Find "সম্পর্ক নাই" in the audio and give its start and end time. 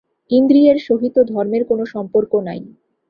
1.93-2.61